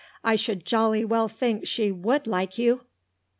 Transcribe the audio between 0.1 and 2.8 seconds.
I should jolly well think she would like